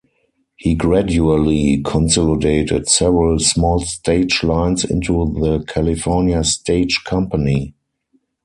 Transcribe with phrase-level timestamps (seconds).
[0.55, 7.75] He gradually consolidated several small stage lines into the California Stage Company.